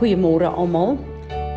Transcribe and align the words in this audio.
Goeiemôre 0.00 0.48
almal. 0.48 0.94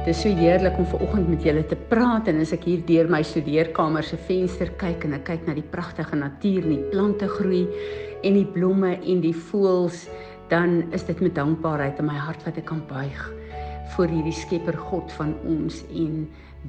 Dit 0.04 0.10
is 0.12 0.22
so 0.26 0.36
heerlik 0.36 0.76
om 0.76 0.88
ver 0.92 1.00
oggend 1.06 1.30
met 1.32 1.46
julle 1.48 1.62
te 1.64 1.78
praat 1.88 2.28
en 2.28 2.42
as 2.44 2.52
ek 2.52 2.66
hier 2.68 2.82
deur 2.84 3.08
my 3.08 3.22
studeerkamer 3.24 4.04
se 4.04 4.20
venster 4.28 4.68
kyk 4.82 5.06
en 5.08 5.16
ek 5.16 5.24
kyk 5.30 5.46
na 5.48 5.56
die 5.56 5.64
pragtige 5.64 6.20
natuur, 6.20 6.68
die 6.68 6.82
plante 6.92 7.30
groei 7.38 7.62
en 8.28 8.36
die 8.36 8.44
blomme 8.44 8.98
en 9.00 9.24
die 9.24 9.32
voëls, 9.32 10.10
dan 10.52 10.82
is 10.92 11.08
dit 11.08 11.24
met 11.24 11.38
dankbaarheid 11.40 12.04
in 12.04 12.10
my 12.12 12.20
hart 12.20 12.44
wat 12.44 12.60
ek 12.60 12.68
kan 12.68 12.84
buig 12.92 13.24
voor 13.96 14.12
hierdie 14.12 14.36
Skepper 14.36 14.76
God 14.92 15.16
van 15.16 15.32
ons 15.48 15.80
en 15.96 16.26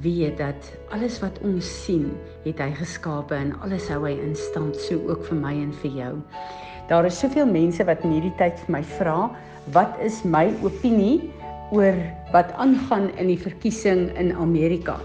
weet 0.07 0.39
dat 0.39 0.71
alles 0.95 1.19
wat 1.27 1.43
ons 1.43 1.67
sien, 1.83 2.13
het 2.47 2.63
hy 2.63 2.71
geskape 2.79 3.35
en 3.35 3.51
alles 3.67 3.91
hou 3.91 4.05
hy 4.07 4.15
in 4.15 4.39
stand, 4.39 4.79
so 4.79 5.03
ook 5.11 5.27
vir 5.27 5.43
my 5.43 5.57
en 5.67 5.75
vir 5.83 6.03
jou. 6.05 6.17
Daar 6.87 7.11
is 7.11 7.19
soveel 7.19 7.51
mense 7.51 7.83
wat 7.89 8.07
in 8.07 8.15
hierdie 8.15 8.37
tyd 8.39 8.63
vir 8.63 8.79
my 8.79 8.87
vra, 8.95 9.33
wat 9.75 9.99
is 10.05 10.23
my 10.23 10.53
opinie 10.63 11.25
oor 11.73 11.97
wat 12.33 12.53
aangaan 12.61 13.11
in 13.17 13.31
die 13.33 13.39
verkiesing 13.41 14.11
in 14.19 14.33
Amerika. 14.37 14.99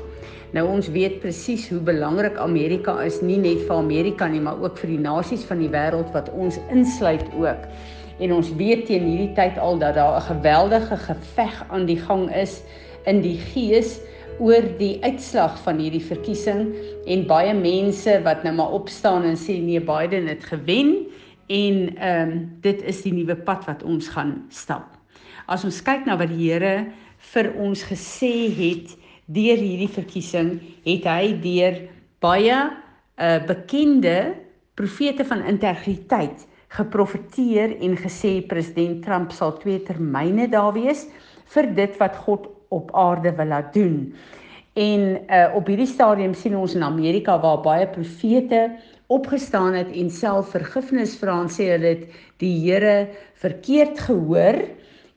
Nou 0.52 0.66
ons 0.66 0.90
weet 0.90 1.20
presies 1.22 1.68
hoe 1.70 1.80
belangrik 1.86 2.38
Amerika 2.42 2.96
is 3.06 3.20
nie 3.22 3.38
net 3.38 3.62
vir 3.68 3.76
Amerika 3.78 4.28
nie, 4.28 4.42
maar 4.42 4.58
ook 4.64 4.80
vir 4.82 4.96
die 4.96 5.02
nasies 5.04 5.46
van 5.46 5.62
die 5.62 5.70
wêreld 5.70 6.10
wat 6.16 6.32
ons 6.34 6.58
insluit 6.74 7.26
ook. 7.38 7.68
En 8.20 8.34
ons 8.34 8.50
weet 8.58 8.88
teen 8.90 9.06
hierdie 9.06 9.34
tyd 9.38 9.60
al 9.62 9.78
dat 9.80 9.96
daar 9.96 10.18
'n 10.18 10.28
geweldige 10.34 10.98
geveg 10.98 11.64
aan 11.70 11.86
die 11.86 12.00
gang 12.00 12.28
is 12.36 12.62
in 13.06 13.22
die 13.22 13.38
gees 13.38 14.00
oor 14.40 14.64
die 14.80 14.98
uitslag 15.04 15.60
van 15.64 15.78
hierdie 15.78 16.04
verkiesing 16.04 16.74
en 17.06 17.28
baie 17.28 17.54
mense 17.54 18.22
wat 18.24 18.44
nou 18.44 18.56
maar 18.56 18.72
opstaan 18.72 19.24
en 19.24 19.38
sê 19.38 19.60
nee 19.62 19.82
Biden 19.82 20.28
het 20.28 20.44
gewen 20.44 21.08
en 21.48 21.96
ehm 21.98 22.32
um, 22.32 22.58
dit 22.62 22.82
is 22.82 23.02
die 23.02 23.14
nuwe 23.14 23.36
pad 23.36 23.66
wat 23.66 23.84
ons 23.84 24.08
gaan 24.08 24.46
stap 24.50 24.99
as 25.50 25.66
ons 25.66 25.82
kyk 25.86 26.06
na 26.06 26.18
wat 26.20 26.30
die 26.32 26.52
Here 26.52 26.90
vir 27.34 27.50
ons 27.60 27.82
gesê 27.90 28.50
het 28.54 28.94
deur 29.30 29.58
hierdie 29.58 29.90
verkiesing, 29.92 30.54
het 30.86 31.08
hy 31.10 31.34
deur 31.42 31.82
baie 32.24 32.60
uh, 32.70 33.40
bekende 33.50 34.36
profete 34.80 35.26
van 35.28 35.44
integriteit 35.50 36.46
geprofeteer 36.74 37.76
en 37.82 37.98
gesê 37.98 38.40
president 38.46 39.02
Trump 39.06 39.34
sal 39.34 39.56
twee 39.58 39.82
termyne 39.86 40.48
daar 40.54 40.72
wees 40.78 41.08
vir 41.54 41.72
dit 41.78 41.98
wat 42.02 42.18
God 42.26 42.46
op 42.70 42.94
aarde 42.94 43.34
wil 43.38 43.50
laat 43.50 43.74
doen. 43.74 43.98
En 44.78 45.06
uh, 45.18 45.48
op 45.58 45.68
hierdie 45.68 45.90
stadium 45.90 46.36
sien 46.38 46.56
ons 46.56 46.78
in 46.78 46.86
Amerika 46.86 47.40
waar 47.42 47.64
baie 47.66 47.90
profete 47.90 48.68
opgestaan 49.10 49.74
het 49.74 49.90
en 49.98 50.12
self 50.14 50.54
vergifnis 50.54 51.18
vra 51.18 51.40
en 51.42 51.50
sê 51.50 51.72
hulle 51.74 51.96
het 51.96 52.20
die 52.40 52.54
Here 52.62 53.10
verkeerd 53.42 53.98
gehoor 54.06 54.62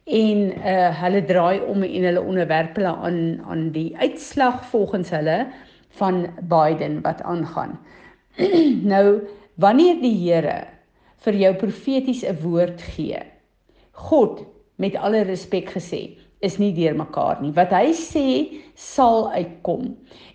en 0.05 0.39
uh 0.58 1.03
hulle 1.03 1.25
draai 1.25 1.61
om 1.61 1.83
en 1.83 2.05
hulle 2.08 2.22
onderwerp 2.22 2.77
hulle 2.77 2.95
aan 3.06 3.20
aan 3.47 3.70
die 3.75 3.97
uitslag 3.97 4.64
volgens 4.70 5.11
hulle 5.11 5.47
van 5.98 6.27
Biden 6.41 7.00
wat 7.03 7.22
aangaan. 7.22 7.78
nou 8.94 9.21
wanneer 9.54 10.00
die 10.00 10.16
Here 10.16 10.65
vir 11.22 11.34
jou 11.34 11.54
profeties 11.54 12.25
'n 12.25 12.41
woord 12.43 12.82
gee. 12.82 13.21
God 13.93 14.44
met 14.76 14.97
alle 14.97 15.22
respek 15.22 15.71
gesê 15.71 16.19
is 16.41 16.59
nie 16.59 16.72
deurmekaar 16.75 17.43
nie. 17.43 17.53
Wat 17.55 17.71
hy 17.71 17.93
sê 17.94 18.26
sal 18.75 19.31
uitkom. 19.31 19.93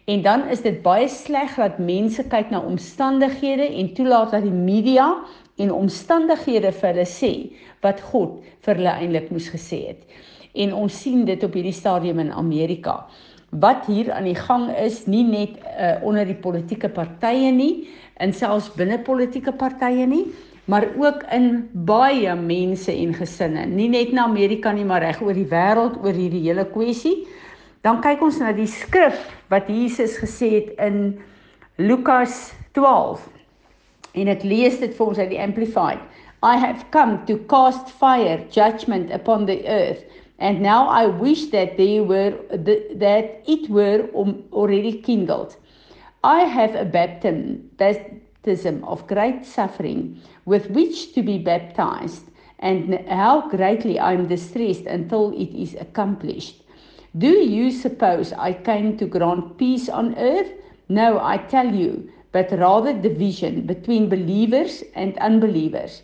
En 0.08 0.22
dan 0.22 0.48
is 0.48 0.62
dit 0.64 0.82
baie 0.84 1.08
sleg 1.12 1.56
dat 1.60 1.80
mense 1.84 2.24
kyk 2.24 2.50
na 2.50 2.62
omstandighede 2.64 3.68
en 3.68 3.94
toelaat 3.94 4.32
dat 4.32 4.44
die 4.48 4.56
media 4.56 5.10
en 5.58 5.74
omstandighede 5.74 6.72
vir 6.72 6.92
hulle 6.92 7.06
sê 7.10 7.32
wat 7.86 8.02
God 8.12 8.42
vir 8.66 8.80
hulle 8.80 8.96
eintlik 9.02 9.32
moes 9.34 9.50
gesê 9.54 9.82
het. 9.92 10.04
En 10.58 10.74
ons 10.74 11.00
sien 11.04 11.26
dit 11.26 11.44
op 11.44 11.56
hierdie 11.58 11.76
stadium 11.76 12.22
in 12.24 12.34
Amerika. 12.34 13.04
Wat 13.50 13.86
hier 13.88 14.12
aan 14.14 14.28
die 14.28 14.38
gang 14.38 14.68
is, 14.76 15.06
nie 15.08 15.24
net 15.24 15.56
uh, 15.64 15.98
onder 16.06 16.28
die 16.28 16.38
politieke 16.38 16.90
partye 16.94 17.52
nie, 17.54 17.88
en 18.22 18.34
selfs 18.34 18.70
binne 18.76 19.00
politieke 19.06 19.54
partye 19.56 20.08
nie, 20.10 20.26
maar 20.68 20.84
ook 21.00 21.24
in 21.32 21.70
baie 21.88 22.34
mense 22.36 22.92
en 22.92 23.14
gesinne, 23.16 23.64
nie 23.72 23.88
net 23.90 24.12
in 24.12 24.20
Amerika 24.20 24.74
nie, 24.76 24.84
maar 24.86 25.06
reg 25.06 25.22
oor 25.24 25.38
die 25.38 25.48
wêreld 25.48 25.96
oor 26.04 26.18
hierdie 26.18 26.44
hele 26.44 26.68
kwessie. 26.74 27.22
Dan 27.86 28.02
kyk 28.04 28.26
ons 28.26 28.42
na 28.42 28.52
die 28.52 28.68
skrif 28.68 29.22
wat 29.54 29.70
Jesus 29.72 30.18
gesê 30.20 30.50
het 30.58 30.74
in 30.84 31.16
Lukas 31.80 32.50
12 32.76 33.37
en 34.18 34.32
ek 34.34 34.44
lees 34.44 34.80
dit 34.82 34.94
vir 34.98 35.08
ons 35.08 35.20
uit 35.22 35.30
die 35.30 35.42
amplified. 35.42 36.02
I 36.44 36.58
have 36.58 36.90
come 36.92 37.22
to 37.30 37.38
cast 37.50 37.90
fire 38.02 38.40
judgment 38.54 39.12
upon 39.14 39.46
the 39.46 39.62
earth 39.68 40.04
and 40.40 40.62
now 40.62 40.88
I 40.88 41.08
wish 41.08 41.48
that 41.56 41.78
they 41.78 42.00
were 42.00 42.34
that 42.52 43.42
it 43.48 43.70
were 43.70 44.08
already 44.52 44.94
kindled. 45.02 45.56
I 46.24 46.42
have 46.42 46.76
a 46.76 46.86
baptism 46.86 47.70
baptism 47.78 48.84
of 48.84 49.08
great 49.08 49.46
suffering 49.46 50.22
with 50.46 50.70
which 50.70 51.14
to 51.14 51.22
be 51.22 51.38
baptized 51.38 52.26
and 52.60 53.00
how 53.10 53.50
greatly 53.50 54.00
I 54.00 54.14
am 54.14 54.28
distressed 54.28 54.86
until 54.86 55.32
it 55.34 55.54
is 55.54 55.76
accomplished. 55.80 56.64
Do 57.18 57.30
you 57.30 57.72
suppose 57.72 58.34
I 58.34 58.54
came 58.54 58.98
to 58.98 59.06
grant 59.06 59.58
peace 59.58 59.90
on 59.90 60.16
earth? 60.18 60.52
No, 60.90 61.20
I 61.20 61.38
tell 61.38 61.74
you, 61.74 62.10
but 62.38 62.52
rather 62.60 62.94
division 62.94 63.66
between 63.66 64.10
believers 64.10 64.84
and 64.94 65.18
unbelievers. 65.18 66.04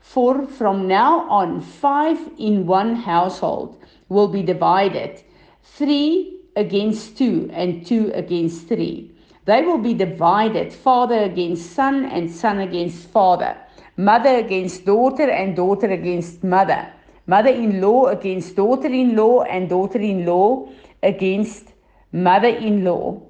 For 0.00 0.46
from 0.46 0.88
now 0.88 1.28
on, 1.28 1.60
five 1.60 2.18
in 2.38 2.66
one 2.66 2.96
household 2.96 3.76
will 4.08 4.28
be 4.28 4.42
divided 4.42 5.22
three 5.62 6.40
against 6.56 7.18
two 7.18 7.50
and 7.52 7.84
two 7.84 8.10
against 8.14 8.66
three. 8.66 9.12
They 9.44 9.60
will 9.60 9.76
be 9.76 9.92
divided 9.92 10.72
father 10.72 11.24
against 11.24 11.72
son 11.72 12.06
and 12.06 12.30
son 12.30 12.60
against 12.60 13.10
father, 13.10 13.54
mother 13.98 14.36
against 14.36 14.86
daughter 14.86 15.28
and 15.28 15.54
daughter 15.54 15.90
against 15.90 16.42
mother, 16.42 16.88
mother 17.26 17.50
in 17.50 17.82
law 17.82 18.06
against 18.06 18.56
daughter 18.56 18.88
in 18.88 19.16
law 19.16 19.42
and 19.42 19.68
daughter 19.68 20.00
in 20.00 20.24
law 20.24 20.66
against 21.02 21.74
mother 22.10 22.48
in 22.48 22.84
law. 22.84 23.20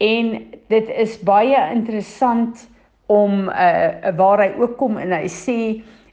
En 0.00 0.59
dit 0.70 0.90
is 1.02 1.16
baie 1.26 1.58
interessant 1.74 2.68
om 3.10 3.48
uh 3.48 4.12
waar 4.16 4.42
hy 4.44 4.52
ook 4.62 4.76
kom 4.78 4.98
en 5.02 5.12
hy 5.12 5.26
sê 5.26 5.58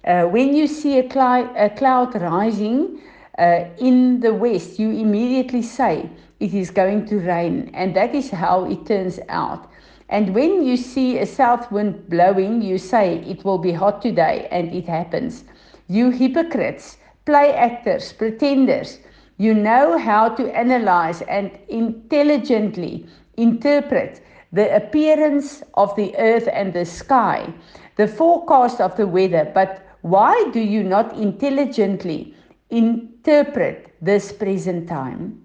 uh 0.04 0.26
when 0.34 0.56
you 0.58 0.68
see 0.68 0.98
a 0.98 1.06
cloud, 1.08 1.50
a 1.56 1.70
cloud 1.70 2.16
rising 2.24 2.98
uh 3.38 3.66
in 3.78 4.20
the 4.20 4.34
west 4.34 4.80
you 4.82 4.90
immediately 4.90 5.62
say 5.62 6.10
it 6.40 6.54
is 6.54 6.72
going 6.72 7.06
to 7.06 7.20
rain 7.20 7.70
and 7.74 7.94
that 7.96 8.14
is 8.16 8.30
how 8.32 8.66
it 8.66 8.86
turns 8.86 9.20
out. 9.30 9.70
And 10.10 10.34
when 10.34 10.64
you 10.64 10.78
see 10.78 11.18
a 11.20 11.26
south 11.26 11.70
wind 11.72 12.10
blowing 12.10 12.62
you 12.62 12.78
say 12.78 13.18
it 13.28 13.44
will 13.44 13.58
be 13.58 13.74
hot 13.74 14.02
today 14.02 14.48
and 14.52 14.74
it 14.74 14.88
happens. 14.88 15.44
You 15.88 16.10
hypocrites 16.12 16.98
play 17.26 17.54
actors 17.54 18.14
pretenders. 18.14 19.00
You 19.38 19.54
know 19.54 19.98
how 19.98 20.30
to 20.30 20.50
analyze 20.58 21.22
and 21.24 21.52
intelligently 21.68 23.06
interpret 23.36 24.22
the 24.54 24.76
appearance 24.76 25.64
of 25.74 25.96
the 25.96 26.16
earth 26.18 26.48
and 26.52 26.74
the 26.74 26.86
sky, 26.86 27.52
the 27.98 28.08
forecast 28.08 28.80
of 28.80 28.96
the 28.96 29.08
weather, 29.08 29.52
but 29.54 29.86
why 30.02 30.50
do 30.54 30.60
you 30.60 30.84
not 30.84 31.16
intelligently 31.18 32.34
interpret 32.70 33.94
this 34.02 34.32
present 34.32 34.88
time? 34.88 35.44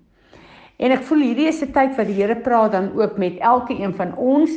En 0.83 0.91
ek 0.91 1.05
voel 1.07 1.29
hierdie 1.29 1.49
is 1.51 1.63
'n 1.63 1.73
tyd 1.73 1.95
wat 1.95 2.09
die 2.11 2.19
Here 2.19 2.35
praat 2.35 2.73
dan 2.73 2.91
ook 2.99 3.19
met 3.19 3.39
elke 3.39 3.75
een 3.75 3.95
van 3.95 4.17
ons 4.17 4.51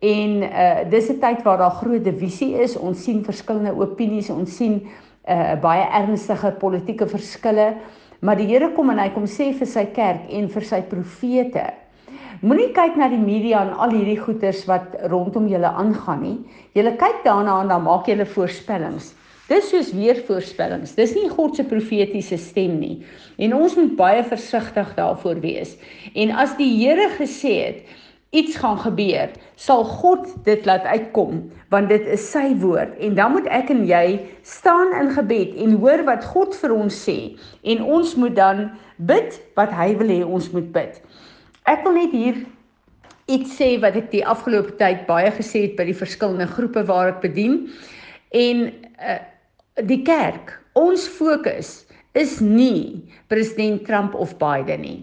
en 0.00 0.42
uh 0.42 0.84
dis 0.90 1.08
'n 1.08 1.20
tyd 1.20 1.42
waar 1.42 1.58
daar 1.58 1.78
groot 1.80 2.04
divisie 2.04 2.54
is. 2.60 2.76
Ons 2.76 3.04
sien 3.04 3.24
verskillende 3.24 3.72
opinies, 3.72 4.30
ons 4.30 4.56
sien 4.56 4.82
uh 5.28 5.54
baie 5.60 5.86
ernstige 5.88 6.52
politieke 6.58 7.06
verskille, 7.06 7.76
maar 8.20 8.36
die 8.36 8.46
Here 8.46 8.72
kom 8.72 8.90
en 8.90 8.98
hy 8.98 9.08
kom 9.10 9.24
sê 9.24 9.52
vir 9.52 9.66
sy 9.66 9.84
kerk 9.84 10.28
en 10.28 10.48
vir 10.48 10.62
sy 10.62 10.82
profete 10.82 11.81
Moenie 12.42 12.72
kyk 12.74 12.96
na 12.98 13.06
die 13.06 13.20
media 13.22 13.60
en 13.62 13.68
al 13.84 13.92
hierdie 13.94 14.18
goeters 14.18 14.64
wat 14.66 14.96
rondom 15.12 15.44
julle 15.46 15.68
aangaan 15.78 16.24
nie. 16.24 16.38
Julle 16.74 16.96
kyk 16.98 17.20
daarna 17.22 17.60
en 17.62 17.70
dan 17.70 17.84
maak 17.84 18.08
julle 18.10 18.26
voorspellings. 18.26 19.12
Dis 19.46 19.68
soos 19.70 19.92
weer 19.94 20.18
voorspellings. 20.26 20.96
Dis 20.98 21.14
nie 21.14 21.28
God 21.30 21.54
se 21.54 21.62
profetiese 21.70 22.40
stem 22.42 22.80
nie. 22.80 22.96
En 23.38 23.54
ons 23.54 23.78
moet 23.78 23.94
baie 23.94 24.26
versigtig 24.26 24.90
daarvoor 24.98 25.38
wees. 25.44 25.76
En 26.18 26.34
as 26.34 26.58
die 26.58 26.66
Here 26.80 27.12
gesê 27.14 27.54
het 27.60 27.96
iets 28.34 28.58
gaan 28.58 28.80
gebeur, 28.82 29.30
sal 29.54 29.86
God 29.86 30.26
dit 30.42 30.66
laat 30.66 30.82
uitkom 30.90 31.44
want 31.70 31.94
dit 31.94 32.10
is 32.10 32.26
sy 32.34 32.56
woord 32.58 32.98
en 32.98 33.14
dan 33.14 33.36
moet 33.36 33.46
ek 33.54 33.70
en 33.70 33.86
jy 33.86 34.18
staan 34.42 34.90
in 34.98 35.14
gebed 35.14 35.54
en 35.62 35.78
hoor 35.78 36.02
wat 36.10 36.26
God 36.34 36.58
vir 36.58 36.74
ons 36.74 37.02
sê 37.06 37.36
en 37.62 37.86
ons 37.86 38.16
moet 38.18 38.34
dan 38.34 38.70
bid 38.98 39.38
wat 39.54 39.70
hy 39.78 39.92
wil 40.00 40.10
hê 40.10 40.24
ons 40.26 40.50
moet 40.56 40.72
bid. 40.74 40.98
Ek 41.70 41.84
wil 41.86 41.94
net 42.00 42.14
hier 42.14 42.40
iets 43.30 43.54
sê 43.58 43.76
wat 43.82 43.96
ek 43.98 44.10
die 44.12 44.24
afgelope 44.26 44.74
tyd 44.80 45.04
baie 45.06 45.30
gesê 45.34 45.66
het 45.68 45.76
by 45.78 45.86
die 45.88 45.96
verskillende 45.96 46.48
groepe 46.50 46.82
waar 46.88 47.12
ek 47.14 47.22
bedien. 47.22 47.68
En 48.34 48.66
uh, 48.98 49.20
die 49.86 50.02
kerk, 50.06 50.56
ons 50.78 51.06
fokus 51.06 51.82
is 52.18 52.40
nie 52.44 53.00
president 53.32 53.86
Trump 53.86 54.16
of 54.18 54.34
Biden 54.40 54.82
nie. 54.84 55.00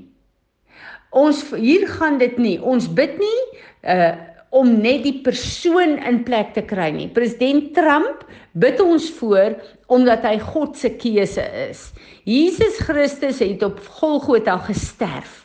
Ons 1.15 1.41
hier 1.55 1.87
gaan 1.97 2.19
dit 2.21 2.35
nie. 2.37 2.57
Ons 2.61 2.89
bid 2.91 3.15
nie 3.21 3.39
uh 3.87 4.15
om 4.49 4.71
net 4.81 5.03
die 5.05 5.19
persoon 5.21 5.99
in 6.09 6.23
plek 6.25 6.55
te 6.55 6.63
kry 6.65 6.87
nie. 6.89 7.05
President 7.13 7.67
Trump 7.75 8.23
bid 8.57 8.79
ons 8.81 9.05
voor 9.19 9.53
omdat 9.89 10.23
hy 10.27 10.37
God 10.39 10.77
se 10.77 10.93
keuse 11.01 11.43
is. 11.69 11.89
Jesus 12.29 12.77
Christus 12.85 13.41
het 13.41 13.63
op 13.65 13.81
Golgotha 13.99 14.57
gesterf 14.69 15.39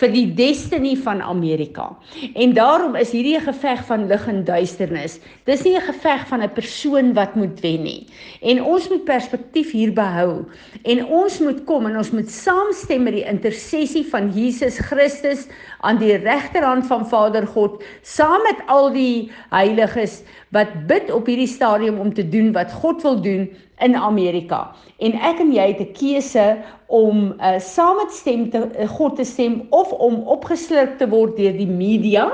vir 0.00 0.12
die 0.14 0.26
destiny 0.32 0.94
van 1.04 1.20
Amerika. 1.20 1.90
En 2.32 2.54
daarom 2.56 2.96
is 2.96 3.12
hierdie 3.12 3.36
'n 3.36 3.44
geveg 3.52 3.84
van 3.86 4.06
lig 4.08 4.26
en 4.28 4.44
duisternis. 4.44 5.20
Dis 5.44 5.62
nie 5.64 5.76
'n 5.76 5.92
geveg 5.92 6.26
van 6.28 6.42
'n 6.42 6.52
persoon 6.54 7.12
wat 7.14 7.34
moet 7.34 7.60
wen 7.60 7.82
nie. 7.82 8.06
En 8.40 8.62
ons 8.62 8.88
moet 8.88 9.04
perspektief 9.04 9.72
hier 9.72 9.92
behou. 9.92 10.44
En 10.84 11.04
ons 11.06 11.38
moet 11.38 11.64
kom 11.64 11.86
en 11.86 11.96
ons 11.96 12.10
moet 12.10 12.30
saamstem 12.30 13.02
met 13.02 13.12
die 13.12 13.28
intersessie 13.28 14.04
van 14.10 14.32
Jesus 14.32 14.78
Christus 14.78 15.46
aan 15.80 15.98
die 15.98 16.16
regterhand 16.16 16.86
van 16.86 17.08
Vader 17.08 17.46
God, 17.46 17.82
saam 18.02 18.42
met 18.42 18.66
al 18.66 18.92
die 18.92 19.30
heiliges 19.50 20.22
wat 20.50 20.70
bid 20.90 21.10
op 21.14 21.28
hierdie 21.30 21.48
stadium 21.50 21.98
om 22.02 22.14
te 22.14 22.26
doen 22.28 22.52
wat 22.52 22.72
God 22.72 23.02
wil 23.02 23.20
doen 23.22 23.50
in 23.78 23.96
Amerika. 23.96 24.70
En 24.98 25.14
ek 25.14 25.38
en 25.40 25.52
jy 25.54 25.66
het 25.72 25.80
'n 25.80 25.92
keuse 25.94 26.46
om 26.86 27.32
uh, 27.38 27.58
saam 27.58 27.96
met 27.96 28.12
stem 28.12 28.50
te 28.50 28.66
uh, 28.66 28.88
God 28.88 29.16
te 29.16 29.24
stem 29.24 29.62
of 29.70 29.92
om 29.92 30.14
opgeslurp 30.26 30.98
te 30.98 31.08
word 31.08 31.36
deur 31.36 31.56
die 31.56 31.70
media 31.70 32.26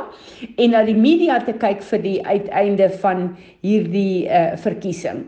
en 0.56 0.70
na 0.70 0.82
die 0.82 0.96
media 0.96 1.38
te 1.44 1.52
kyk 1.52 1.82
vir 1.82 2.02
die 2.02 2.18
uiteinde 2.26 2.90
van 3.04 3.36
hierdie 3.60 4.26
uh, 4.28 4.56
verkiesing. 4.56 5.26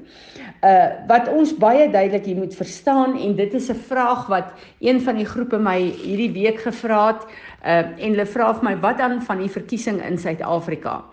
Uh 0.58 1.06
wat 1.06 1.28
ons 1.30 1.52
baie 1.54 1.84
duidelik 1.86 2.24
hier 2.26 2.36
moet 2.36 2.54
verstaan 2.54 3.12
en 3.14 3.36
dit 3.38 3.52
is 3.54 3.68
'n 3.70 3.78
vraag 3.78 4.26
wat 4.26 4.50
een 4.80 5.00
van 5.00 5.16
die 5.16 5.26
groepe 5.26 5.58
my 5.58 5.78
hierdie 5.78 6.32
week 6.32 6.58
gevra 6.60 7.06
het 7.06 7.22
uh 7.62 7.86
en 7.94 8.10
hulle 8.10 8.26
vra 8.26 8.54
vir 8.54 8.64
my 8.64 8.76
wat 8.80 8.98
dan 8.98 9.22
van 9.22 9.38
die 9.38 9.50
verkiesing 9.50 10.02
in 10.02 10.18
Suid-Afrika. 10.18 11.04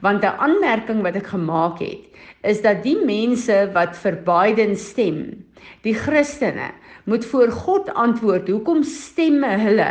Want 0.00 0.24
'n 0.24 0.38
aanmerking 0.38 1.02
wat 1.02 1.16
ek 1.16 1.26
gemaak 1.26 1.78
het 1.78 2.00
is 2.42 2.62
dat 2.62 2.82
die 2.82 2.96
mense 3.04 3.70
wat 3.72 3.96
vir 3.96 4.16
Biden 4.24 4.76
stem, 4.76 5.44
die 5.82 5.94
Christene, 5.94 6.72
moet 7.04 7.24
voor 7.24 7.50
God 7.50 7.90
antwoord. 7.94 8.48
Hoekom 8.48 8.82
stem 8.82 9.42
hulle 9.44 9.90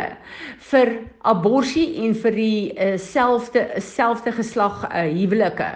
vir 0.70 0.92
abortus 1.22 1.76
en 2.04 2.14
vir 2.24 2.38
die 2.38 2.96
selfde 3.00 3.64
uh, 3.64 3.82
selfde 3.82 4.32
geslag 4.34 4.84
uh, 4.88 5.04
huwelike? 5.08 5.70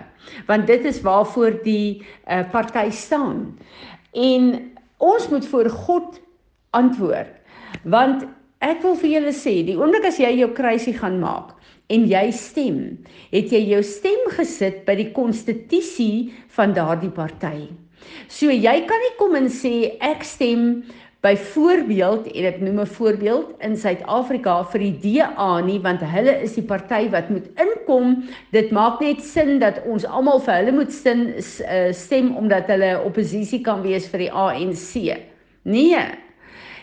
Want 0.46 0.66
dit 0.66 0.84
is 0.84 1.00
waarvoor 1.02 1.60
die 1.64 2.02
uh, 2.26 2.42
party 2.50 2.88
staan. 2.90 3.58
En 4.12 4.50
ons 4.98 5.28
moet 5.28 5.46
voor 5.46 5.70
God 5.70 6.20
antwoord. 6.70 7.30
Want 7.84 8.26
ek 8.64 8.82
wil 8.82 8.98
vir 8.98 9.14
julle 9.18 9.34
sê 9.36 9.60
die 9.66 9.78
oomblik 9.78 10.08
as 10.08 10.18
jy 10.18 10.32
jou 10.40 10.50
kruisie 10.56 10.96
gaan 10.98 11.20
maak 11.22 11.54
en 11.88 12.04
jy 12.04 12.26
stem, 12.36 12.80
het 13.32 13.52
jy 13.54 13.62
jou 13.70 13.80
stem 13.86 14.26
gesit 14.34 14.82
by 14.84 14.98
die 14.98 15.08
konstitusie 15.16 16.34
van 16.56 16.74
daardie 16.76 17.12
party. 17.14 17.68
So 18.28 18.52
jy 18.52 18.74
kan 18.88 19.04
nie 19.04 19.14
kom 19.20 19.36
en 19.38 19.48
sê 19.52 19.94
ek 20.04 20.26
stem 20.26 20.82
byvoorbeeld 21.20 22.28
en 22.30 22.44
ek 22.46 22.60
noem 22.62 22.78
'n 22.80 22.86
voorbeeld 22.86 23.50
in 23.66 23.76
Suid-Afrika 23.76 24.62
vir 24.70 24.80
die 24.80 24.98
DA 25.02 25.60
nie 25.60 25.80
want 25.82 26.00
hulle 26.00 26.34
is 26.42 26.54
die 26.54 26.62
party 26.62 27.08
wat 27.10 27.30
moet 27.30 27.48
inkom. 27.58 28.22
Dit 28.52 28.70
maak 28.70 29.00
net 29.00 29.24
sin 29.24 29.58
dat 29.58 29.82
ons 29.84 30.06
almal 30.06 30.38
vir 30.40 30.54
hulle 30.54 30.72
moet 30.72 30.92
stem, 30.92 31.26
eh, 31.66 31.92
stem 31.92 32.36
omdat 32.36 32.66
hulle 32.66 33.02
oppositie 33.02 33.60
kan 33.60 33.82
wees 33.82 34.06
vir 34.08 34.18
die 34.18 34.32
ANC. 34.32 35.18
Nee. 35.64 36.04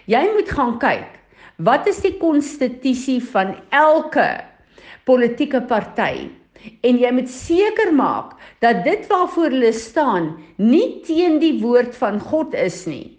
Jy 0.05 0.23
moet 0.33 0.49
gaan 0.49 0.79
kyk. 0.79 1.07
Wat 1.57 1.87
is 1.87 2.01
die 2.01 2.17
konstitusie 2.19 3.23
van 3.23 3.55
elke 3.71 4.43
politieke 5.05 5.61
party 5.61 6.29
en 6.83 6.97
jy 6.97 7.11
moet 7.11 7.29
seker 7.29 7.93
maak 7.93 8.35
dat 8.59 8.83
dit 8.83 9.07
waarvoor 9.07 9.49
hulle 9.49 9.71
staan 9.73 10.35
nie 10.57 11.01
teen 11.05 11.39
die 11.39 11.61
woord 11.61 11.95
van 11.95 12.19
God 12.19 12.53
is 12.53 12.85
nie. 12.85 13.14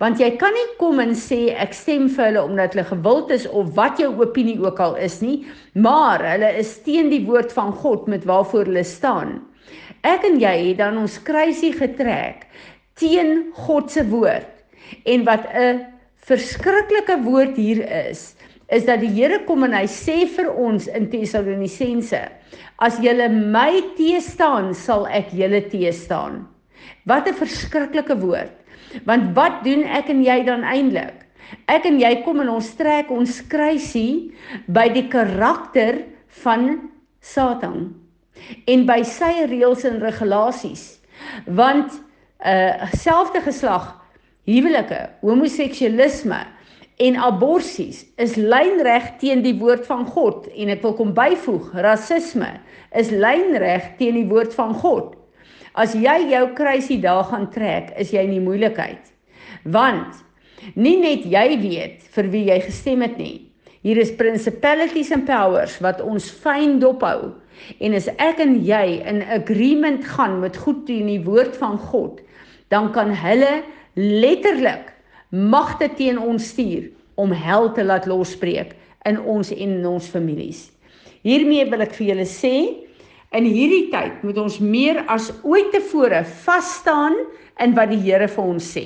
Want 0.00 0.20
jy 0.20 0.30
kan 0.40 0.54
nie 0.56 0.66
kom 0.80 1.00
en 1.02 1.14
sê 1.18 1.54
ek 1.60 1.74
stem 1.76 2.08
vir 2.08 2.30
hulle 2.30 2.44
omdat 2.48 2.74
hulle 2.74 2.86
gewild 2.88 3.32
is 3.34 3.46
of 3.46 3.74
wat 3.76 4.00
jou 4.00 4.10
opinie 4.22 4.56
ook 4.62 4.80
al 4.80 4.96
is 4.96 5.20
nie, 5.22 5.44
maar 5.74 6.24
hulle 6.24 6.52
is 6.60 6.76
teen 6.86 7.10
die 7.12 7.24
woord 7.26 7.52
van 7.52 7.72
God 7.82 8.08
met 8.08 8.24
waarvoor 8.28 8.70
hulle 8.70 8.84
staan. 8.88 9.42
Ek 10.04 10.24
en 10.24 10.40
jy 10.40 10.54
het 10.70 10.80
dan 10.80 10.98
ons 11.00 11.18
kruisie 11.26 11.72
getrek 11.76 12.48
teen 13.00 13.50
God 13.66 13.90
se 13.90 14.04
woord. 14.08 14.50
En 15.04 15.24
wat 15.24 15.44
'n 15.52 15.84
verskriklike 16.24 17.20
woord 17.24 17.56
hier 17.56 17.84
is, 18.08 18.34
is 18.68 18.86
dat 18.88 19.00
die 19.00 19.12
Here 19.12 19.42
kom 19.44 19.64
en 19.64 19.76
hy 19.76 19.86
sê 19.90 20.24
vir 20.26 20.48
ons 20.50 20.86
in 20.88 21.10
Tessalonisense 21.12 22.20
as 22.82 22.98
julle 23.02 23.28
my 23.28 23.82
teë 23.98 24.20
staan 24.24 24.72
sal 24.74 25.06
ek 25.06 25.32
julle 25.36 25.60
teë 25.70 25.92
staan 25.92 26.44
wat 27.08 27.28
'n 27.28 27.36
verskriklike 27.38 28.16
woord 28.20 28.52
want 29.08 29.34
wat 29.36 29.62
doen 29.66 29.82
ek 29.84 30.08
en 30.14 30.22
jy 30.24 30.38
dan 30.46 30.64
eintlik 30.66 31.24
ek 31.70 31.86
en 31.90 32.00
jy 32.00 32.14
kom 32.24 32.40
en 32.44 32.54
ons 32.56 32.70
trek 32.78 33.10
ons 33.14 33.40
kruisie 33.50 34.32
by 34.66 34.88
die 34.92 35.06
karakter 35.12 36.04
van 36.44 36.90
Satan 37.24 37.92
en 38.68 38.84
by 38.88 39.00
sy 39.06 39.46
reëls 39.48 39.84
en 39.88 40.00
regulasies. 40.02 40.98
Want 41.46 42.00
uh 42.44 42.90
selfde 42.92 43.40
geslag 43.44 43.94
huwelike 44.44 44.98
homoseksualisme 45.22 46.40
en 47.04 47.16
aborsies 47.16 48.02
is 48.20 48.36
lynreg 48.36 49.14
teen 49.22 49.40
die 49.42 49.54
woord 49.58 49.86
van 49.88 50.04
God. 50.06 50.50
En 50.52 50.72
ek 50.74 50.82
wil 50.84 50.96
kom 50.98 51.14
byvoeg 51.16 51.72
rasisme 51.86 52.50
is 52.94 53.10
lynreg 53.10 53.94
teen 53.98 54.18
die 54.20 54.28
woord 54.28 54.52
van 54.54 54.74
God. 54.82 55.14
As 55.74 55.94
jy 55.98 56.30
jou 56.30 56.44
kruisie 56.54 57.00
daar 57.02 57.24
gaan 57.26 57.48
trek, 57.50 57.90
is 57.98 58.12
jy 58.14 58.22
in 58.28 58.36
die 58.36 58.44
moeilikheid. 58.44 59.10
Want 59.66 60.22
nie 60.78 60.96
net 61.02 61.26
jy 61.26 61.48
weet 61.60 62.04
vir 62.14 62.30
wie 62.30 62.44
jy 62.46 62.60
gestem 62.62 63.02
het 63.02 63.18
nie. 63.18 63.40
Hier 63.84 63.98
is 64.00 64.14
principalities 64.16 65.10
and 65.12 65.26
powers 65.28 65.76
wat 65.84 66.00
ons 66.00 66.30
fyn 66.30 66.78
dophou 66.80 67.34
en 67.84 67.94
as 67.94 68.06
ek 68.22 68.40
en 68.42 68.56
jy 68.64 69.00
in 69.06 69.20
agreement 69.34 70.04
gaan 70.14 70.38
met 70.42 70.56
goed 70.58 70.86
teen 70.88 71.10
die 71.10 71.20
woord 71.26 71.54
van 71.60 71.76
God, 71.90 72.22
dan 72.72 72.90
kan 72.94 73.12
hulle 73.14 73.60
letterlik 73.98 74.90
magte 75.30 75.90
teen 75.98 76.18
ons 76.18 76.48
stuur 76.54 76.88
om 77.20 77.34
hel 77.34 77.70
te 77.74 77.84
laat 77.84 78.08
losbreek 78.10 78.74
in 79.06 79.20
ons 79.20 79.52
en 79.52 79.76
in 79.78 79.86
ons 79.86 80.08
families. 80.10 80.68
Hiermee 81.24 81.66
wil 81.70 81.84
ek 81.84 81.94
vir 81.98 82.12
julle 82.12 82.26
sê, 82.28 82.54
in 83.34 83.46
hierdie 83.48 83.88
tyd 83.92 84.22
moet 84.26 84.38
ons 84.38 84.60
meer 84.62 85.02
as 85.10 85.32
ooit 85.42 85.72
tevore 85.74 86.22
vas 86.44 86.76
staan 86.80 87.16
in 87.62 87.74
wat 87.76 87.90
die 87.92 88.00
Here 88.02 88.28
vir 88.30 88.44
ons 88.54 88.66
sê. 88.74 88.84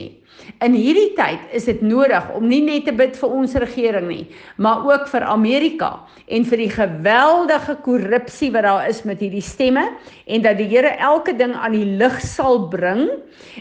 In 0.64 0.74
hierdie 0.76 1.12
tyd 1.16 1.52
is 1.56 1.66
dit 1.68 1.80
nodig 1.84 2.24
om 2.36 2.46
nie 2.48 2.60
net 2.64 2.86
te 2.86 2.94
bid 2.96 3.16
vir 3.18 3.32
ons 3.40 3.56
regering 3.60 4.06
nie, 4.08 4.24
maar 4.56 4.86
ook 4.86 5.08
vir 5.10 5.26
Amerika 5.28 5.90
en 6.30 6.46
vir 6.48 6.62
die 6.62 6.70
geweldige 6.72 7.76
korrupsie 7.84 8.50
wat 8.54 8.66
daar 8.68 8.88
is 8.88 9.02
met 9.08 9.20
hierdie 9.24 9.44
stemme 9.44 9.84
en 10.26 10.44
dat 10.46 10.60
die 10.60 10.68
Here 10.70 10.94
elke 11.04 11.34
ding 11.36 11.54
aan 11.56 11.76
die 11.76 11.96
lig 12.00 12.20
sal 12.24 12.68
bring 12.72 13.08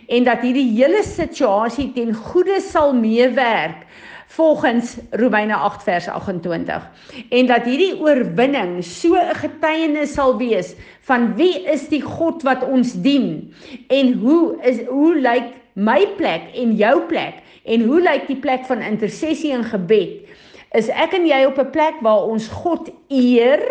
en 0.07 0.27
dat 0.27 0.45
hierdie 0.45 0.69
hele 0.77 1.03
situasie 1.07 1.89
ten 1.95 2.13
goeie 2.15 2.61
sal 2.63 2.93
meewerk 2.95 3.87
volgens 4.27 4.97
Romeine 5.11 5.55
8 5.55 5.83
vers 5.83 6.07
28 6.07 6.89
en 7.29 7.45
dat 7.47 7.63
hierdie 7.63 7.95
oorwinning 7.99 8.83
so 8.83 9.15
'n 9.15 9.35
getuienis 9.35 10.13
sal 10.13 10.37
wees 10.37 10.75
van 11.07 11.35
wie 11.35 11.63
is 11.63 11.87
die 11.87 12.01
God 12.01 12.43
wat 12.43 12.63
ons 12.67 12.93
dien 12.93 13.53
en 13.87 14.13
hoe 14.13 14.57
is 14.61 14.83
hoe 14.87 15.15
lyk 15.15 15.55
my 15.77 16.07
plek 16.17 16.49
en 16.57 16.75
jou 16.75 17.01
plek 17.07 17.43
en 17.69 17.83
hoe 17.85 17.99
lyk 18.01 18.27
die 18.27 18.39
plek 18.39 18.65
van 18.65 18.81
intersessie 18.81 19.51
en 19.53 19.65
gebed? 19.67 20.23
Is 20.75 20.89
ek 20.89 21.13
en 21.15 21.27
jy 21.27 21.43
op 21.45 21.59
'n 21.59 21.71
plek 21.71 22.01
waar 22.01 22.27
ons 22.27 22.47
God 22.47 22.89
eer? 23.09 23.61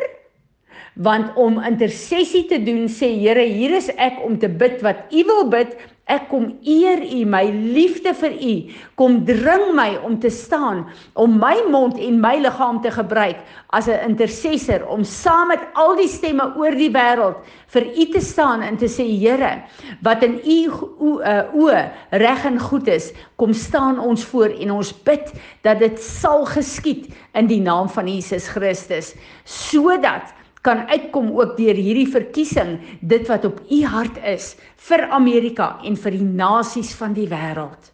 Want 0.97 1.37
om 1.37 1.61
intersessie 1.61 2.47
te 2.49 2.63
doen 2.63 2.89
sê 2.89 3.13
Here 3.21 3.45
hier 3.45 3.75
is 3.77 3.91
ek 3.97 4.25
om 4.25 4.39
te 4.39 4.49
bid 4.49 4.81
wat 4.81 4.97
U 5.13 5.25
wil 5.25 5.49
bid 5.49 5.77
Ek 6.07 6.29
kom 6.31 6.53
eer 6.63 7.01
U, 7.03 7.25
my 7.27 7.43
liefde 7.51 8.13
vir 8.15 8.35
U. 8.39 8.53
Kom 8.95 9.17
dring 9.27 9.73
my 9.75 9.89
om 10.07 10.15
te 10.23 10.31
staan, 10.31 10.85
om 11.19 11.35
my 11.41 11.57
mond 11.67 11.99
en 11.99 12.21
my 12.23 12.37
liggaam 12.45 12.79
te 12.85 12.93
gebruik 12.95 13.41
as 13.75 13.89
'n 13.89 14.15
intercessor 14.15 14.87
om 14.87 15.03
saam 15.03 15.49
met 15.49 15.67
al 15.75 15.97
die 15.97 16.07
stemme 16.07 16.55
oor 16.57 16.71
die 16.71 16.93
wêreld 16.95 17.43
vir 17.75 17.85
U 17.99 18.05
te 18.13 18.21
staan 18.21 18.63
en 18.63 18.77
te 18.77 18.87
sê 18.87 19.03
Here, 19.03 19.65
wat 20.03 20.23
in 20.23 20.39
U 20.45 20.71
o 21.53 21.67
reg 22.11 22.45
en 22.45 22.61
goed 22.61 22.87
is, 22.87 23.13
kom 23.37 23.53
staan 23.53 23.99
ons 23.99 24.25
voor 24.25 24.55
en 24.61 24.71
ons 24.71 24.93
bid 25.03 25.33
dat 25.63 25.79
dit 25.79 25.99
sal 25.99 26.47
geskied 26.47 27.11
in 27.35 27.47
die 27.47 27.61
naam 27.61 27.89
van 27.89 28.07
Jesus 28.07 28.49
Christus, 28.49 29.15
sodat 29.45 30.36
kan 30.67 30.87
uitkom 30.91 31.31
ook 31.31 31.57
deur 31.59 31.79
hierdie 31.79 32.09
verkiesing 32.11 32.77
dit 33.01 33.29
wat 33.31 33.45
op 33.47 33.61
u 33.71 33.83
hart 33.87 34.19
is 34.27 34.55
vir 34.89 35.07
Amerika 35.15 35.77
en 35.87 35.97
vir 35.97 36.19
die 36.19 36.27
nasies 36.27 36.95
van 36.99 37.15
die 37.15 37.29
wêreld. 37.31 37.93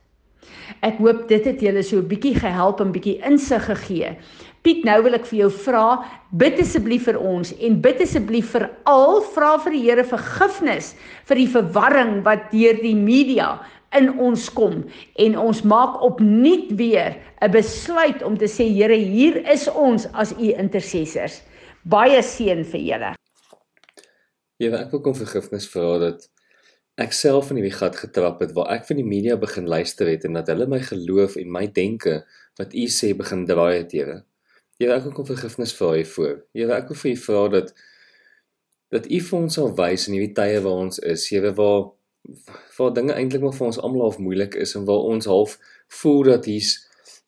Ek 0.80 0.96
hoop 1.02 1.26
dit 1.28 1.44
het 1.46 1.60
julle 1.60 1.82
so 1.84 2.00
'n 2.00 2.08
bietjie 2.08 2.34
gehelp 2.34 2.80
en 2.80 2.92
bietjie 2.92 3.20
insig 3.28 3.64
gegee. 3.68 4.16
Piet, 4.62 4.84
nou 4.84 5.02
wil 5.02 5.14
ek 5.14 5.26
vir 5.26 5.38
jou 5.38 5.50
vra, 5.50 6.04
bid 6.38 6.60
asseblief 6.62 7.04
vir 7.04 7.18
ons 7.18 7.52
en 7.60 7.80
bid 7.82 8.00
asseblief 8.00 8.52
vir 8.54 8.70
al 8.86 9.20
vra 9.34 9.58
vir 9.58 9.72
die 9.72 9.82
Here 9.82 10.04
vergifnis 10.04 10.94
vir 11.28 11.36
die 11.36 11.48
verwarring 11.50 12.22
wat 12.24 12.50
deur 12.52 12.78
die 12.82 12.94
media 12.94 13.58
in 13.92 14.18
ons 14.18 14.48
kom 14.48 14.84
en 15.18 15.38
ons 15.38 15.64
maak 15.64 16.00
opnuut 16.02 16.70
weer 16.78 17.16
'n 17.42 17.50
besluit 17.50 18.22
om 18.22 18.36
te 18.38 18.46
sê 18.46 18.64
Here, 18.70 18.94
hier 18.94 19.42
is 19.50 19.68
ons 19.68 20.06
as 20.14 20.32
u 20.38 20.54
intercessors. 20.54 21.42
Baie 21.82 22.20
seën 22.22 22.62
vir 22.62 22.82
julle. 22.86 23.14
Ja, 24.62 24.70
ek 24.78 24.92
wil 24.94 25.00
kom 25.02 25.16
vergifnis 25.18 25.64
vra 25.66 25.96
dat 25.98 26.28
ek 27.02 27.14
self 27.16 27.48
in 27.50 27.58
hierdie 27.58 27.74
gat 27.74 27.96
getrap 27.98 28.42
het 28.44 28.52
waar 28.54 28.70
ek 28.76 28.84
van 28.86 29.00
die 29.00 29.06
media 29.06 29.34
begin 29.40 29.66
luister 29.66 30.06
het 30.06 30.26
en 30.28 30.38
dat 30.38 30.52
hulle 30.52 30.68
my 30.70 30.78
geloof 30.84 31.34
en 31.40 31.50
my 31.50 31.64
denke 31.74 32.20
wat 32.60 32.76
u 32.76 32.84
sê 32.86 33.10
begin 33.18 33.42
draai 33.48 33.80
het, 33.80 33.96
Here. 33.96 34.20
Here, 34.78 34.94
ek 34.94 35.08
wil 35.08 35.16
kom 35.16 35.26
vergifnis 35.26 35.74
vra 35.74 35.96
hiervoor. 35.96 36.38
Here, 36.54 36.76
ek 36.76 36.92
wil 36.92 37.00
vir 37.02 37.10
u 37.10 37.16
vra 37.24 37.42
dat 37.56 37.74
dat 38.92 39.08
u 39.08 39.18
vir 39.24 39.38
ons 39.40 39.58
sal 39.58 39.74
wys 39.74 40.06
in 40.06 40.18
hierdie 40.18 40.36
tye 40.36 40.62
waar 40.62 40.86
ons 40.86 41.02
is, 41.02 41.26
Here, 41.32 41.50
waar 41.58 41.90
waar 42.78 42.94
dinge 42.94 43.16
eintlik 43.18 43.42
maar 43.42 43.56
vir 43.58 43.72
ons 43.72 43.82
almal 43.82 44.06
half 44.06 44.22
moeilik 44.22 44.54
is 44.54 44.76
en 44.78 44.86
waar 44.86 45.08
ons 45.10 45.26
half 45.26 45.56
voel 45.98 46.28
dat 46.30 46.46
hier's 46.46 46.76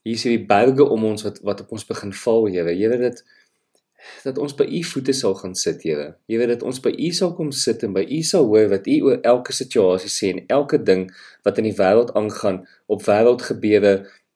hier's 0.06 0.22
hierdie 0.22 0.46
berge 0.46 0.86
om 0.86 1.08
ons 1.08 1.24
wat 1.26 1.40
wat 1.42 1.64
op 1.64 1.74
ons 1.74 1.88
begin 1.90 2.14
val, 2.22 2.46
Here. 2.52 2.70
Here, 2.70 3.00
dit 3.02 3.24
dat 4.24 4.38
ons 4.38 4.54
by 4.56 4.64
u 4.64 4.82
voete 4.90 5.12
sal 5.16 5.34
gaan 5.38 5.54
sit, 5.58 5.82
Here. 5.82 6.14
Jy 6.30 6.38
weet 6.40 6.52
dat 6.54 6.62
ons 6.66 6.80
by 6.84 6.92
u 6.92 7.10
sal 7.16 7.34
kom 7.36 7.52
sit 7.52 7.82
en 7.86 7.94
by 7.96 8.04
u 8.04 8.20
sal 8.22 8.48
hoor 8.50 8.68
wat 8.72 8.86
u 8.90 8.98
oor 9.08 9.18
elke 9.22 9.52
situasie 9.56 10.12
sê 10.12 10.32
en 10.34 10.44
elke 10.58 10.80
ding 10.82 11.06
wat 11.44 11.60
in 11.60 11.68
die 11.68 11.76
wêreld 11.78 12.14
aangaan, 12.18 12.62
op 12.86 13.04
wêreldgebeure 13.06 13.94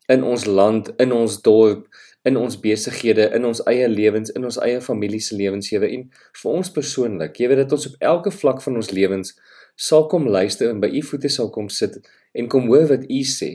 in 0.08 0.24
ons 0.24 0.46
land, 0.48 0.88
in 0.96 1.12
ons 1.12 1.40
dorp, 1.44 1.84
in 2.28 2.36
ons 2.36 2.56
besighede, 2.60 3.28
in 3.36 3.44
ons 3.48 3.60
eie 3.70 3.88
lewens, 3.88 4.32
in 4.36 4.44
ons 4.44 4.58
eie 4.64 4.80
familie 4.84 5.20
se 5.20 5.36
lewens, 5.36 5.70
Here, 5.72 5.88
en 5.88 6.08
vir 6.42 6.50
ons 6.50 6.72
persoonlik. 6.72 7.38
Jy 7.40 7.52
weet 7.52 7.64
dat 7.64 7.76
ons 7.76 7.88
op 7.92 8.10
elke 8.14 8.32
vlak 8.34 8.64
van 8.64 8.80
ons 8.80 8.92
lewens 8.92 9.36
sal 9.78 10.08
kom 10.10 10.26
luister 10.26 10.72
en 10.72 10.80
by 10.82 10.90
u 10.90 11.02
voete 11.06 11.30
sal 11.30 11.52
kom 11.54 11.68
sit 11.70 12.00
en 12.34 12.48
kom 12.50 12.66
hoor 12.66 12.88
wat 12.90 13.04
u 13.06 13.20
sê. 13.22 13.50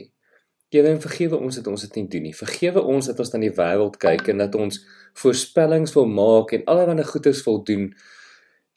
Here, 0.74 0.90
en 0.90 0.98
vergewe 0.98 1.38
ons 1.38 1.54
dat 1.54 1.68
ons 1.70 1.82
dit 1.86 1.96
nie 2.00 2.08
doen 2.10 2.24
nie. 2.26 2.34
Vergewe 2.34 2.82
ons 2.82 3.06
dat 3.06 3.20
ons 3.22 3.28
na 3.30 3.38
die 3.44 3.52
wêreld 3.54 3.94
kyk 4.02 4.32
en 4.32 4.40
dat 4.42 4.56
ons 4.58 4.80
voorspellings 5.22 5.92
wil 5.94 6.08
maak 6.10 6.50
en 6.56 6.64
allerlei 6.72 7.04
goeders 7.06 7.44
wil 7.46 7.60
doen. 7.68 7.84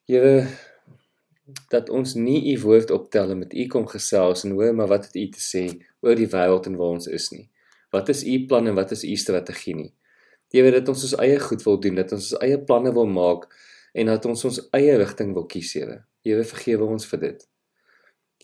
Here, 0.06 0.44
dat 1.74 1.90
ons 1.90 2.14
nie 2.14 2.52
u 2.52 2.54
woord 2.62 2.92
optel 2.94 3.34
en 3.34 3.40
met 3.42 3.56
u 3.56 3.66
kom 3.72 3.88
gesels 3.90 4.46
en 4.46 4.54
hoor 4.60 4.76
maar 4.78 4.92
wat 4.92 5.08
het 5.08 5.18
u 5.18 5.24
te 5.34 5.42
sê 5.42 5.64
oor 6.06 6.20
die 6.20 6.28
wêreld 6.30 6.70
en 6.70 6.76
waar 6.78 7.00
ons 7.00 7.10
is 7.18 7.32
nie. 7.34 7.48
Wat 7.96 8.12
is 8.14 8.22
u 8.30 8.36
plan 8.46 8.70
en 8.70 8.78
wat 8.78 8.94
is 8.94 9.02
u 9.02 9.16
strategie 9.18 9.74
nie? 9.80 9.90
Here, 10.54 10.70
dat 10.78 10.92
ons 10.94 11.02
ons 11.08 11.16
eie 11.24 11.40
goed 11.42 11.66
wil 11.66 11.82
doen, 11.82 11.98
dat 11.98 12.14
ons 12.14 12.30
ons 12.30 12.44
eie 12.46 12.60
planne 12.62 12.94
wil 12.94 13.10
maak 13.10 13.50
en 13.98 14.14
dat 14.14 14.30
ons 14.30 14.46
ons 14.52 14.62
eie 14.78 15.00
rigting 15.02 15.34
wil 15.34 15.50
kies, 15.50 15.74
Here. 15.74 16.04
Here, 16.22 16.46
vergewe 16.46 16.86
ons 16.86 17.10
vir 17.10 17.24
dit. 17.26 17.42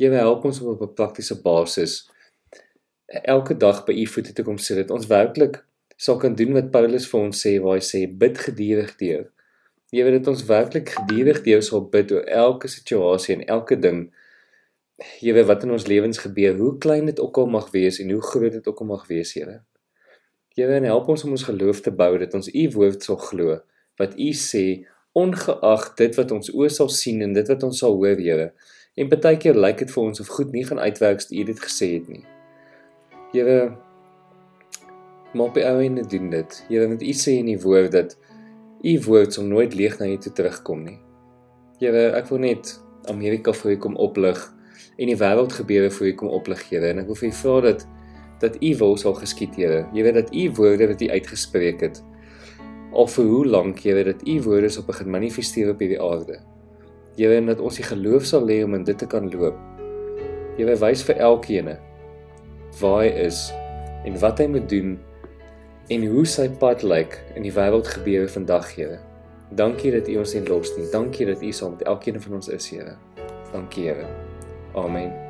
Here, 0.02 0.18
help 0.26 0.50
ons 0.50 0.64
op 0.66 0.82
'n 0.82 0.98
praktiese 0.98 1.38
basis 1.46 2.02
elke 3.08 3.58
dag 3.58 3.84
by 3.86 3.94
u 3.94 4.06
voete 4.08 4.34
te 4.34 4.44
kom 4.44 4.58
sit 4.58 4.78
dat 4.78 4.92
ons 4.92 5.08
werklik 5.08 5.64
sal 5.98 6.18
kan 6.18 6.36
doen 6.36 6.54
wat 6.54 6.72
Paulus 6.72 7.06
vir 7.10 7.20
ons 7.20 7.42
sê 7.46 7.58
waar 7.62 7.78
hy 7.78 7.86
sê 7.86 8.04
bid 8.08 8.40
geduldig 8.48 8.96
deur. 9.00 9.26
Jy 9.94 10.06
weet 10.06 10.18
dit 10.18 10.30
ons 10.32 10.46
werklik 10.50 10.96
geduldig 10.96 11.44
deur 11.46 11.62
sal 11.66 11.84
bid 11.94 12.12
oor 12.16 12.26
elke 12.26 12.72
situasie 12.72 13.36
en 13.38 13.46
elke 13.58 13.78
ding. 13.78 14.08
Jy 15.22 15.36
weet 15.38 15.48
wat 15.50 15.66
in 15.68 15.76
ons 15.76 15.86
lewens 15.90 16.22
gebeur, 16.24 16.58
hoe 16.58 16.74
klein 16.82 17.06
dit 17.12 17.20
ook 17.22 17.38
al 17.44 17.52
mag 17.54 17.70
wees 17.76 18.00
en 18.02 18.10
hoe 18.14 18.22
groot 18.24 18.58
dit 18.58 18.68
ook 18.68 18.82
al 18.82 18.90
mag 18.90 19.06
wees, 19.10 19.36
Here. 19.38 19.62
Jy 20.58 20.68
weet 20.70 20.86
help 20.90 21.08
ons 21.10 21.24
om 21.26 21.34
ons 21.34 21.46
geloof 21.50 21.82
te 21.82 21.94
bou 21.94 22.12
dat 22.22 22.34
ons 22.38 22.50
u 22.50 22.66
woord 22.76 23.06
sal 23.06 23.18
glo 23.22 23.62
wat 24.02 24.18
u 24.18 24.30
sê 24.38 24.66
ongeag 25.14 25.90
dit 25.98 26.16
wat 26.18 26.32
ons 26.34 26.50
oë 26.50 26.70
sal 26.74 26.90
sien 26.90 27.22
en 27.22 27.34
dit 27.38 27.50
wat 27.54 27.66
ons 27.66 27.86
sal 27.86 27.98
hoor, 27.98 28.18
Here. 28.18 28.54
En 28.98 29.10
baie 29.10 29.38
keer 29.38 29.58
lyk 29.58 29.86
dit 29.86 29.94
vir 29.94 30.04
ons 30.04 30.22
of 30.26 30.38
goed 30.38 30.54
nie 30.54 30.66
gaan 30.66 30.82
uitwerk 30.82 31.22
as 31.22 31.30
u 31.34 31.50
dit 31.54 31.68
gesê 31.70 31.96
het 31.98 32.10
nie. 32.10 32.26
Here 33.34 33.74
maar 35.34 35.50
op 35.50 35.56
die 35.58 35.66
ou 35.66 35.80
en 35.82 35.96
doen 35.96 36.30
dit. 36.30 36.58
Here, 36.70 36.88
want 36.88 37.02
U 37.02 37.14
sê 37.18 37.40
in 37.42 37.50
die 37.50 37.58
woord 37.58 37.92
dat 37.96 38.12
U 38.86 38.94
woord 39.08 39.34
sal 39.34 39.48
nooit 39.50 39.74
leeg 39.74 39.96
na 39.98 40.06
U 40.12 40.18
toe 40.22 40.34
terugkom 40.38 40.84
nie. 40.86 41.00
Here, 41.80 42.12
ek 42.14 42.28
wil 42.30 42.44
net 42.44 42.76
Amerika 43.10 43.56
vir 43.58 43.74
U 43.74 43.78
kom 43.88 43.96
oplig 43.98 44.38
en 45.02 45.10
die 45.10 45.18
wêreld 45.18 45.56
gebeure 45.58 45.90
vir 45.96 46.12
U 46.12 46.14
kom 46.20 46.30
oplig, 46.38 46.62
Here. 46.70 46.92
En 46.94 47.02
ek 47.02 47.10
wil 47.10 47.18
vir 47.18 47.32
U 47.32 47.34
vra 47.40 47.56
dat 47.66 47.86
dat 48.44 48.60
U 48.60 48.70
wil 48.78 48.94
sal 49.02 49.16
geskied, 49.18 49.58
Here. 49.58 49.88
Weet 49.96 50.20
dat 50.20 50.30
U 50.30 50.44
woorde 50.60 50.92
wat 50.92 51.02
U 51.02 51.08
uitgespreek 51.10 51.82
het 51.82 52.04
al 52.94 53.10
vir 53.10 53.26
hoe 53.26 53.46
lank, 53.50 53.82
Here, 53.82 54.04
dat 54.06 54.22
U 54.30 54.36
woorde 54.46 54.70
sal 54.70 54.86
begin 54.86 55.10
manifesteer 55.10 55.72
op 55.74 55.82
hierdie 55.82 56.02
aarde. 56.02 56.38
Here, 57.18 57.40
en 57.42 57.50
dat 57.50 57.64
ons 57.64 57.82
die 57.82 57.88
geloof 57.88 58.30
sal 58.30 58.46
lê 58.46 58.60
om 58.62 58.78
in 58.78 58.86
dit 58.86 59.02
te 59.02 59.10
kan 59.10 59.32
loop. 59.34 59.58
Here, 60.60 60.78
wys 60.78 61.02
vir 61.10 61.18
elkeen 61.32 61.74
waar 62.80 63.04
hy 63.04 63.10
is 63.26 63.48
en 64.06 64.20
wat 64.20 64.42
hy 64.42 64.48
moet 64.52 64.70
doen 64.70 64.96
en 65.94 66.06
hoe 66.08 66.26
sy 66.28 66.48
pad 66.62 66.84
lyk 66.84 67.20
in 67.36 67.44
die 67.46 67.54
wêreld 67.54 67.90
gebeure 67.92 68.30
vandag, 68.32 68.72
Here. 68.78 69.02
Dankie 69.54 69.92
dat 69.94 70.08
U 70.10 70.18
ons 70.24 70.34
nie 70.34 70.46
los 70.48 70.72
nie. 70.78 70.88
Dankie 70.94 71.28
dat 71.30 71.44
U 71.44 71.52
saam 71.52 71.78
met 71.78 71.86
elkeen 71.88 72.22
van 72.22 72.40
ons 72.40 72.50
is, 72.50 72.72
Here. 72.74 72.98
Dankie, 73.52 73.92
Here. 73.92 74.08
Amen. 74.74 75.23